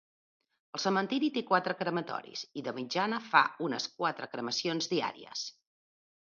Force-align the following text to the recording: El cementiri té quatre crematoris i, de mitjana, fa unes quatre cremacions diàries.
El 0.77 0.81
cementiri 0.85 1.27
té 1.35 1.43
quatre 1.49 1.75
crematoris 1.81 2.41
i, 2.61 2.63
de 2.69 2.73
mitjana, 2.79 3.19
fa 3.35 3.43
unes 3.67 3.87
quatre 4.01 4.29
cremacions 4.33 4.91
diàries. 4.95 5.47